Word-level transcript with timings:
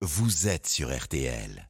vous 0.00 0.46
êtes 0.46 0.68
sur 0.68 0.96
RTL. 0.96 1.67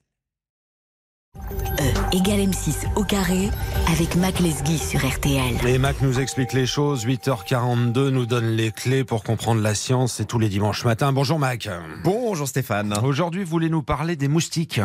E 1.81 2.17
égale 2.17 2.41
M6 2.41 2.93
au 2.97 3.05
carré 3.05 3.51
avec 3.93 4.17
Mac 4.17 4.41
Lesguy 4.41 4.79
sur 4.79 5.07
RTL. 5.07 5.55
Et 5.67 5.79
Mac 5.79 6.01
nous 6.03 6.19
explique 6.19 6.53
les 6.53 6.67
choses. 6.67 7.07
8h42 7.07 8.09
nous 8.09 8.27
donne 8.27 8.49
les 8.49 8.73
clés 8.73 9.05
pour 9.05 9.23
comprendre 9.23 9.61
la 9.61 9.75
science. 9.75 10.15
C'est 10.15 10.25
tous 10.25 10.39
les 10.39 10.49
dimanches 10.49 10.85
matin. 10.85 11.13
Bonjour 11.13 11.39
Mac. 11.39 11.69
Bonjour 12.03 12.49
Stéphane. 12.49 12.93
Aujourd'hui, 13.05 13.45
vous 13.45 13.51
voulez 13.51 13.71
nous 13.71 13.83
parler 13.83 14.17
des 14.17 14.29
moustiques. 14.29 14.81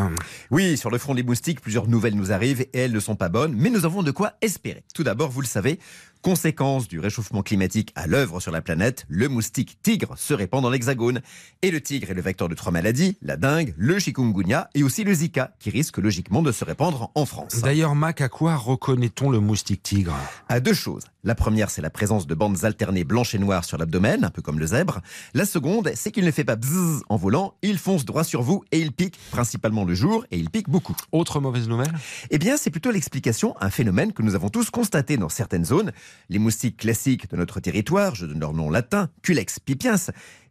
Oui, 0.51 0.77
sur 0.77 0.91
le 0.91 0.97
front 0.97 1.15
des 1.15 1.23
moustiques, 1.23 1.61
plusieurs 1.61 1.87
nouvelles 1.87 2.15
nous 2.15 2.31
arrivent 2.31 2.61
et 2.61 2.69
elles 2.73 2.93
ne 2.93 2.99
sont 2.99 3.15
pas 3.15 3.29
bonnes, 3.29 3.55
mais 3.57 3.69
nous 3.69 3.85
avons 3.85 4.03
de 4.03 4.11
quoi 4.11 4.33
espérer. 4.41 4.83
Tout 4.93 5.03
d'abord, 5.03 5.29
vous 5.29 5.41
le 5.41 5.47
savez, 5.47 5.79
Conséquence 6.23 6.87
du 6.87 7.01
réchauffement 7.01 7.43
climatique 7.43 7.91
à 7.95 8.07
l'œuvre 8.07 8.39
sur 8.39 8.53
la 8.53 8.61
planète, 8.61 9.05
le 9.09 9.27
moustique 9.27 9.77
tigre 9.83 10.17
se 10.17 10.33
répand 10.33 10.63
dans 10.63 10.69
l'hexagone. 10.69 11.19
Et 11.61 11.69
le 11.69 11.81
tigre 11.81 12.11
est 12.11 12.13
le 12.13 12.21
vecteur 12.21 12.47
de 12.47 12.55
trois 12.55 12.71
maladies, 12.71 13.17
la 13.21 13.35
dengue, 13.35 13.73
le 13.75 13.99
chikungunya 13.99 14.69
et 14.73 14.83
aussi 14.83 15.03
le 15.03 15.13
zika, 15.13 15.53
qui 15.59 15.69
risque 15.69 15.97
logiquement 15.97 16.41
de 16.43 16.51
se 16.51 16.63
répandre 16.63 17.11
en 17.15 17.25
France. 17.25 17.61
D'ailleurs, 17.61 17.95
Mac, 17.95 18.21
à 18.21 18.29
quoi 18.29 18.55
reconnaît-on 18.55 19.29
le 19.29 19.39
moustique 19.39 19.81
tigre? 19.81 20.15
À 20.49 20.59
deux 20.59 20.73
choses. 20.73 21.03
La 21.25 21.35
première, 21.35 21.69
c'est 21.69 21.81
la 21.81 21.89
présence 21.89 22.27
de 22.27 22.35
bandes 22.35 22.65
alternées 22.65 23.05
blanches 23.05 23.33
et 23.33 23.39
noires 23.39 23.63
sur 23.63 23.77
l'abdomen, 23.77 24.25
un 24.25 24.29
peu 24.29 24.41
comme 24.41 24.59
le 24.59 24.67
zèbre. 24.67 24.99
La 25.33 25.45
seconde, 25.45 25.91
c'est 25.95 26.11
qu'il 26.11 26.25
ne 26.25 26.31
fait 26.31 26.43
pas 26.43 26.57
bzzz 26.57 27.03
en 27.07 27.15
volant, 27.15 27.53
il 27.61 27.77
fonce 27.77 28.03
droit 28.03 28.25
sur 28.25 28.41
vous 28.41 28.65
et 28.73 28.79
il 28.79 28.91
pique, 28.91 29.17
principalement 29.31 29.85
le 29.85 29.95
jour, 29.95 30.25
et 30.31 30.37
il 30.37 30.49
pique 30.49 30.69
beaucoup. 30.69 30.95
Autre 31.13 31.39
mauvaise 31.39 31.69
nouvelle? 31.69 31.93
Eh 32.29 32.37
bien, 32.39 32.57
c'est 32.57 32.71
plutôt 32.71 32.91
l'explication 32.91 33.55
à 33.57 33.67
un 33.67 33.69
phénomène 33.69 34.11
que 34.11 34.21
nous 34.21 34.35
avons 34.35 34.49
tous 34.49 34.69
constaté 34.69 35.15
dans 35.15 35.29
certaines 35.29 35.63
zones. 35.63 35.93
Les 36.27 36.39
moustiques 36.39 36.77
classiques 36.77 37.29
de 37.31 37.37
notre 37.37 37.61
territoire, 37.61 38.15
je 38.15 38.25
donne 38.25 38.41
leur 38.41 38.53
nom 38.53 38.69
latin, 38.69 39.09
Culex 39.21 39.59
pipiens, 39.59 39.95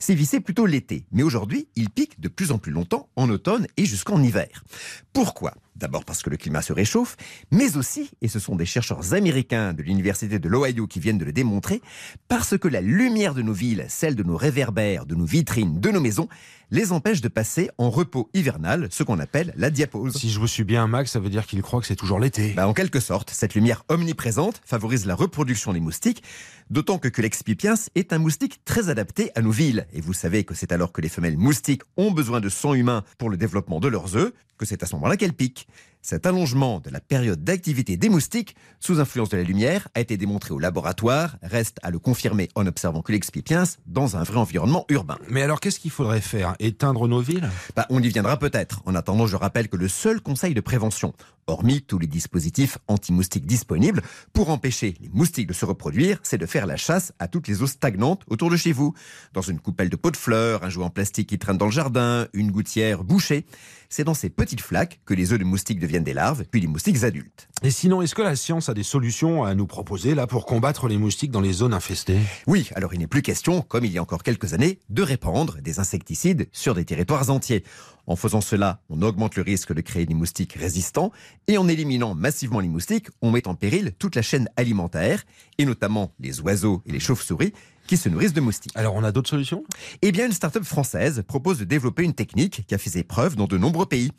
sévissaient 0.02 0.40
plutôt 0.40 0.66
l'été. 0.66 1.06
Mais 1.12 1.22
aujourd'hui, 1.22 1.68
ils 1.76 1.90
piquent 1.90 2.20
de 2.20 2.28
plus 2.28 2.50
en 2.50 2.58
plus 2.58 2.72
longtemps, 2.72 3.08
en 3.16 3.30
automne 3.30 3.66
et 3.76 3.86
jusqu'en 3.86 4.22
hiver. 4.22 4.64
Pourquoi? 5.12 5.54
D'abord 5.76 6.04
parce 6.04 6.22
que 6.22 6.30
le 6.30 6.36
climat 6.36 6.60
se 6.60 6.72
réchauffe, 6.72 7.16
mais 7.50 7.76
aussi, 7.76 8.10
et 8.20 8.28
ce 8.28 8.38
sont 8.38 8.56
des 8.56 8.66
chercheurs 8.66 9.14
américains 9.14 9.72
de 9.72 9.82
l'Université 9.82 10.38
de 10.38 10.48
l'Ohio 10.48 10.86
qui 10.86 11.00
viennent 11.00 11.18
de 11.18 11.24
le 11.24 11.32
démontrer, 11.32 11.80
parce 12.28 12.58
que 12.58 12.68
la 12.68 12.80
lumière 12.80 13.34
de 13.34 13.42
nos 13.42 13.54
villes, 13.54 13.86
celle 13.88 14.14
de 14.14 14.22
nos 14.22 14.36
réverbères, 14.36 15.06
de 15.06 15.14
nos 15.14 15.24
vitrines, 15.24 15.80
de 15.80 15.90
nos 15.90 16.00
maisons, 16.00 16.28
les 16.72 16.90
empêche 16.90 17.20
de 17.20 17.28
passer 17.28 17.70
en 17.76 17.90
repos 17.90 18.30
hivernal, 18.32 18.88
ce 18.90 19.02
qu'on 19.02 19.18
appelle 19.18 19.52
la 19.58 19.68
diapause. 19.68 20.16
Si 20.16 20.30
je 20.30 20.40
vous 20.40 20.46
suis 20.46 20.64
bien, 20.64 20.86
Max, 20.86 21.12
ça 21.12 21.20
veut 21.20 21.28
dire 21.28 21.46
qu'il 21.46 21.60
croit 21.60 21.82
que 21.82 21.86
c'est 21.86 21.96
toujours 21.96 22.18
l'été. 22.18 22.54
Bah, 22.54 22.66
en 22.66 22.72
quelque 22.72 22.98
sorte, 22.98 23.28
cette 23.28 23.54
lumière 23.54 23.84
omniprésente 23.88 24.62
favorise 24.64 25.04
la 25.04 25.14
reproduction 25.14 25.74
des 25.74 25.80
moustiques, 25.80 26.22
d'autant 26.70 26.98
que 26.98 27.08
Culex 27.08 27.42
pipiens 27.42 27.74
est 27.94 28.14
un 28.14 28.18
moustique 28.18 28.64
très 28.64 28.88
adapté 28.88 29.30
à 29.34 29.42
nos 29.42 29.50
villes. 29.50 29.86
Et 29.92 30.00
vous 30.00 30.14
savez 30.14 30.44
que 30.44 30.54
c'est 30.54 30.72
alors 30.72 30.92
que 30.92 31.02
les 31.02 31.10
femelles 31.10 31.36
moustiques 31.36 31.82
ont 31.98 32.10
besoin 32.10 32.40
de 32.40 32.48
sang 32.48 32.72
humain 32.72 33.04
pour 33.18 33.28
le 33.28 33.36
développement 33.36 33.78
de 33.78 33.88
leurs 33.88 34.16
œufs 34.16 34.32
que 34.56 34.64
c'est 34.64 34.82
à 34.82 34.86
ce 34.86 34.94
moment-là 34.94 35.18
qu'elles 35.18 35.34
piquent. 35.34 35.66
Cet 36.04 36.26
allongement 36.26 36.80
de 36.80 36.90
la 36.90 36.98
période 36.98 37.44
d'activité 37.44 37.96
des 37.96 38.08
moustiques, 38.08 38.56
sous 38.80 38.98
influence 38.98 39.28
de 39.28 39.36
la 39.36 39.44
lumière, 39.44 39.86
a 39.94 40.00
été 40.00 40.16
démontré 40.16 40.52
au 40.52 40.58
laboratoire, 40.58 41.36
reste 41.44 41.78
à 41.84 41.92
le 41.92 42.00
confirmer 42.00 42.48
en 42.56 42.66
observant 42.66 43.02
Culex 43.02 43.30
pipiens 43.30 43.62
dans 43.86 44.16
un 44.16 44.24
vrai 44.24 44.38
environnement 44.38 44.84
urbain. 44.88 45.16
Mais 45.28 45.42
alors, 45.42 45.60
qu'est-ce 45.60 45.78
qu'il 45.78 45.92
faudrait 45.92 46.20
faire? 46.20 46.56
Éteindre 46.58 47.06
nos 47.06 47.20
villes? 47.20 47.48
Bah, 47.76 47.86
On 47.88 48.02
y 48.02 48.08
viendra 48.08 48.36
peut-être. 48.36 48.82
En 48.84 48.96
attendant, 48.96 49.28
je 49.28 49.36
rappelle 49.36 49.68
que 49.68 49.76
le 49.76 49.86
seul 49.86 50.20
conseil 50.20 50.54
de 50.54 50.60
prévention, 50.60 51.14
hormis 51.46 51.82
tous 51.82 51.98
les 51.98 52.06
dispositifs 52.06 52.78
anti-moustiques 52.88 53.46
disponibles, 53.46 54.02
pour 54.32 54.50
empêcher 54.50 54.94
les 55.00 55.08
moustiques 55.08 55.46
de 55.46 55.52
se 55.52 55.64
reproduire, 55.64 56.18
c'est 56.22 56.38
de 56.38 56.46
faire 56.46 56.66
la 56.66 56.76
chasse 56.76 57.12
à 57.18 57.28
toutes 57.28 57.48
les 57.48 57.62
eaux 57.62 57.66
stagnantes 57.66 58.22
autour 58.28 58.50
de 58.50 58.56
chez 58.56 58.72
vous. 58.72 58.94
Dans 59.32 59.42
une 59.42 59.60
coupelle 59.60 59.88
de 59.88 59.96
pots 59.96 60.10
de 60.10 60.16
fleurs, 60.16 60.64
un 60.64 60.70
jouet 60.70 60.84
en 60.84 60.90
plastique 60.90 61.28
qui 61.28 61.38
traîne 61.38 61.58
dans 61.58 61.66
le 61.66 61.72
jardin, 61.72 62.26
une 62.32 62.50
gouttière 62.50 63.04
bouchée. 63.04 63.46
C'est 63.88 64.04
dans 64.04 64.14
ces 64.14 64.30
petites 64.30 64.62
flaques 64.62 65.00
que 65.04 65.12
les 65.12 65.34
œufs 65.34 65.38
de 65.38 65.44
moustiques 65.44 65.78
deviennent 65.78 66.04
des 66.04 66.14
larves, 66.14 66.44
puis 66.50 66.62
les 66.62 66.66
moustiques 66.66 67.04
adultes. 67.04 67.48
Et 67.62 67.70
sinon, 67.70 68.00
est-ce 68.00 68.14
que 68.14 68.22
la 68.22 68.36
science 68.36 68.70
a 68.70 68.74
des 68.74 68.82
solutions 68.82 69.44
à 69.44 69.54
nous 69.54 69.66
proposer 69.66 70.14
là 70.14 70.26
pour 70.26 70.46
combattre 70.46 70.88
les 70.88 70.96
moustiques 70.96 71.30
dans 71.30 71.42
les 71.42 71.52
zones 71.52 71.74
infestées? 71.74 72.20
Oui, 72.46 72.70
alors 72.74 72.94
il 72.94 73.00
n'est 73.00 73.06
plus 73.06 73.20
question, 73.20 73.60
comme 73.60 73.84
il 73.84 73.92
y 73.92 73.98
a 73.98 74.02
encore 74.02 74.22
quelques 74.22 74.54
années, 74.54 74.78
de 74.88 75.02
répandre 75.02 75.60
des 75.60 75.78
insecticides 75.78 76.48
sur 76.52 76.74
des 76.74 76.86
territoires 76.86 77.28
entiers. 77.28 77.64
En 78.12 78.16
faisant 78.16 78.42
cela, 78.42 78.82
on 78.90 79.00
augmente 79.00 79.36
le 79.36 79.42
risque 79.42 79.72
de 79.72 79.80
créer 79.80 80.04
des 80.04 80.12
moustiques 80.12 80.52
résistants 80.52 81.12
et 81.48 81.56
en 81.56 81.66
éliminant 81.66 82.14
massivement 82.14 82.60
les 82.60 82.68
moustiques, 82.68 83.08
on 83.22 83.30
met 83.30 83.48
en 83.48 83.54
péril 83.54 83.92
toute 83.98 84.16
la 84.16 84.20
chaîne 84.20 84.50
alimentaire 84.58 85.24
et 85.56 85.64
notamment 85.64 86.12
les 86.20 86.42
oiseaux 86.42 86.82
et 86.84 86.92
les 86.92 87.00
chauves-souris 87.00 87.54
qui 87.86 87.96
se 87.96 88.10
nourrissent 88.10 88.34
de 88.34 88.42
moustiques. 88.42 88.72
Alors 88.74 88.94
on 88.96 89.02
a 89.02 89.12
d'autres 89.12 89.30
solutions? 89.30 89.64
Eh 90.02 90.12
bien, 90.12 90.26
une 90.26 90.32
start-up 90.32 90.62
française 90.62 91.22
propose 91.26 91.58
de 91.58 91.64
développer 91.64 92.02
une 92.02 92.12
technique 92.12 92.66
qui 92.66 92.74
a 92.74 92.78
fait 92.78 92.90
ses 92.90 93.02
preuves 93.02 93.34
dans 93.34 93.46
de 93.46 93.56
nombreux 93.56 93.86
pays. 93.86 94.10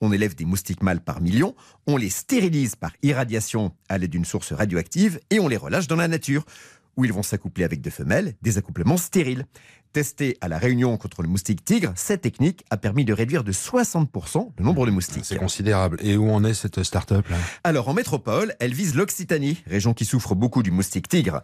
On 0.00 0.12
élève 0.12 0.34
des 0.34 0.46
moustiques 0.46 0.82
mâles 0.82 1.02
par 1.02 1.20
millions, 1.20 1.54
on 1.86 1.98
les 1.98 2.08
stérilise 2.08 2.74
par 2.74 2.92
irradiation 3.02 3.74
à 3.90 3.98
l'aide 3.98 4.12
d'une 4.12 4.24
source 4.24 4.54
radioactive 4.54 5.20
et 5.28 5.40
on 5.40 5.48
les 5.48 5.58
relâche 5.58 5.88
dans 5.88 5.96
la 5.96 6.08
nature 6.08 6.46
où 6.96 7.04
ils 7.04 7.12
vont 7.12 7.22
s'accoupler 7.22 7.64
avec 7.64 7.80
des 7.80 7.90
femelles, 7.90 8.34
des 8.42 8.58
accouplements 8.58 8.96
stériles. 8.96 9.46
Testée 9.92 10.38
à 10.40 10.48
la 10.48 10.56
Réunion 10.56 10.96
contre 10.96 11.20
le 11.20 11.28
moustique 11.28 11.64
tigre, 11.64 11.92
cette 11.96 12.22
technique 12.22 12.64
a 12.70 12.78
permis 12.78 13.04
de 13.04 13.12
réduire 13.12 13.44
de 13.44 13.52
60% 13.52 14.52
le 14.56 14.64
nombre 14.64 14.86
de 14.86 14.90
moustiques. 14.90 15.24
C'est 15.24 15.36
considérable. 15.36 15.98
Et 16.00 16.16
où 16.16 16.30
en 16.30 16.44
est 16.44 16.54
cette 16.54 16.82
start-up 16.82 17.28
là? 17.28 17.36
Alors 17.62 17.88
en 17.90 17.94
métropole, 17.94 18.54
elle 18.58 18.72
vise 18.72 18.94
l'Occitanie, 18.94 19.62
région 19.66 19.92
qui 19.92 20.06
souffre 20.06 20.34
beaucoup 20.34 20.62
du 20.62 20.70
moustique 20.70 21.08
tigre. 21.08 21.42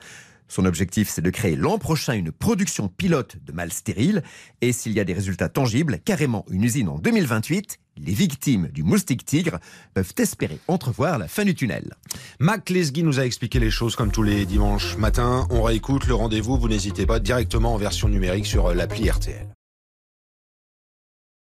Son 0.50 0.64
objectif, 0.64 1.10
c'est 1.10 1.20
de 1.20 1.28
créer 1.28 1.56
l'an 1.56 1.76
prochain 1.76 2.14
une 2.14 2.32
production 2.32 2.88
pilote 2.88 3.36
de 3.44 3.52
mâles 3.52 3.72
stériles. 3.72 4.22
Et 4.62 4.72
s'il 4.72 4.92
y 4.92 5.00
a 5.00 5.04
des 5.04 5.12
résultats 5.12 5.50
tangibles, 5.50 5.98
carrément 5.98 6.46
une 6.50 6.64
usine 6.64 6.88
en 6.88 6.98
2028, 6.98 7.78
les 8.04 8.12
victimes 8.12 8.68
du 8.68 8.82
moustique 8.82 9.24
tigre 9.24 9.58
peuvent 9.94 10.14
espérer 10.18 10.58
entrevoir 10.68 11.18
la 11.18 11.28
fin 11.28 11.44
du 11.44 11.54
tunnel. 11.54 11.94
Mac 12.38 12.70
Lesguy 12.70 13.02
nous 13.02 13.20
a 13.20 13.24
expliqué 13.24 13.58
les 13.60 13.70
choses 13.70 13.96
comme 13.96 14.12
tous 14.12 14.22
les 14.22 14.46
dimanches 14.46 14.96
matins. 14.96 15.46
On 15.50 15.62
réécoute 15.62 16.06
le 16.06 16.14
rendez-vous. 16.14 16.58
Vous 16.58 16.68
n'hésitez 16.68 17.06
pas 17.06 17.20
directement 17.20 17.74
en 17.74 17.78
version 17.78 18.08
numérique 18.08 18.46
sur 18.46 18.74
l'appli 18.74 19.10
RTL. 19.10 19.57